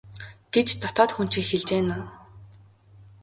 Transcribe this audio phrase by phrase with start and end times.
[0.53, 2.07] гэж дотоод хүн чинь хэлж байна уу?